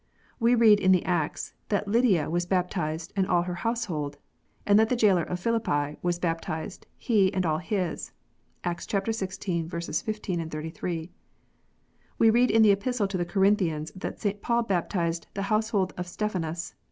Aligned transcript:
We 0.39 0.55
read 0.55 0.79
in 0.79 0.91
the 0.91 1.05
Acts 1.05 1.53
that 1.69 1.87
Lydia 1.87 2.27
was 2.27 2.47
bap 2.47 2.71
tized 2.71 3.09
u 3.15 3.23
and 3.31 3.45
her 3.45 3.53
household," 3.53 4.17
and 4.65 4.79
that 4.79 4.89
the 4.89 4.95
jailer 4.95 5.21
of 5.21 5.39
Philippi 5.39 5.97
"was 6.01 6.17
baptized: 6.17 6.87
he 6.97 7.31
and 7.35 7.45
all 7.45 7.59
his." 7.59 8.11
(Acts 8.63 8.87
xvi. 8.87 9.15
15, 9.69 10.49
33.) 10.49 11.11
We 12.17 12.29
read 12.31 12.49
in 12.49 12.63
the 12.63 12.71
Epistle 12.71 13.07
to 13.09 13.17
the 13.19 13.25
Corinthians 13.25 13.91
that 13.91 14.19
St. 14.19 14.41
Paul 14.41 14.63
baptized 14.63 15.27
"the 15.35 15.43
household 15.53 15.93
of 15.97 16.07
Stephanas." 16.07 16.73